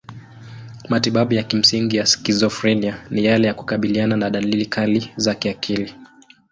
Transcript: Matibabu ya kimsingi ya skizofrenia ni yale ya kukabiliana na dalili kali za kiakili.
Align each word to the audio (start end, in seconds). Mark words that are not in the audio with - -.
Matibabu 0.89 1.33
ya 1.33 1.43
kimsingi 1.43 1.97
ya 1.97 2.05
skizofrenia 2.05 3.05
ni 3.09 3.25
yale 3.25 3.47
ya 3.47 3.53
kukabiliana 3.53 4.17
na 4.17 4.29
dalili 4.29 4.65
kali 4.65 5.11
za 5.15 5.35
kiakili. 5.35 5.93